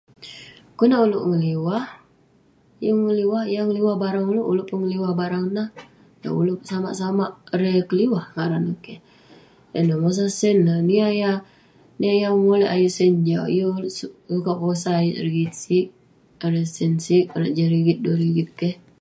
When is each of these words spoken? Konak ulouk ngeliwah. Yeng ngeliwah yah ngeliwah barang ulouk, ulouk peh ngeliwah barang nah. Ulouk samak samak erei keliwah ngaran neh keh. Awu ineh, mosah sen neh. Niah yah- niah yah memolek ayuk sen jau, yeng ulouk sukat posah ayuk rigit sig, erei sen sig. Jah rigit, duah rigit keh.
Konak 0.77 1.03
ulouk 1.05 1.25
ngeliwah. 1.29 1.83
Yeng 2.85 2.99
ngeliwah 3.05 3.43
yah 3.53 3.63
ngeliwah 3.65 3.95
barang 4.03 4.25
ulouk, 4.31 4.49
ulouk 4.51 4.67
peh 4.69 4.79
ngeliwah 4.81 5.11
barang 5.21 5.45
nah. 5.57 5.69
Ulouk 6.41 6.61
samak 6.69 6.93
samak 6.99 7.31
erei 7.55 7.81
keliwah 7.89 8.25
ngaran 8.35 8.63
neh 8.67 8.79
keh. 8.85 8.99
Awu 9.03 9.77
ineh, 9.83 9.97
mosah 10.03 10.31
sen 10.39 10.57
neh. 10.65 10.79
Niah 10.89 11.11
yah- 11.21 11.43
niah 11.99 12.15
yah 12.21 12.31
memolek 12.35 12.73
ayuk 12.75 12.93
sen 12.97 13.11
jau, 13.27 13.45
yeng 13.57 13.71
ulouk 13.77 13.93
sukat 14.31 14.57
posah 14.61 14.95
ayuk 15.01 15.21
rigit 15.25 15.53
sig, 15.63 15.85
erei 16.45 16.65
sen 16.75 16.93
sig. 17.05 17.23
Jah 17.57 17.69
rigit, 17.73 17.97
duah 18.03 18.19
rigit 18.23 18.51
keh. 18.59 18.75